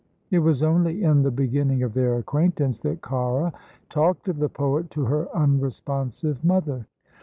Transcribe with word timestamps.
It 0.31 0.39
was 0.39 0.63
only 0.63 1.03
in 1.03 1.21
the 1.21 1.29
beginning 1.29 1.83
of 1.83 1.93
their 1.93 2.15
acquaintance 2.17 2.79
that 2.79 3.03
Cara 3.03 3.53
talked 3.87 4.27
of 4.29 4.39
the 4.39 4.49
poet 4.49 4.89
to 4.89 5.05
her 5.05 5.27
unresponsive 5.35 6.43
mother. 6.43 6.87